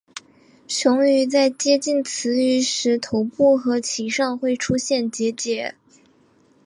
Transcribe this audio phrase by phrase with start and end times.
[0.67, 5.75] 雄鱼在接近雌鱼时头部和鳍上会出现结节。